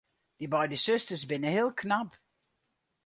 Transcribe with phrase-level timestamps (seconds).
[0.37, 2.09] Dy beide susters binne heel knap.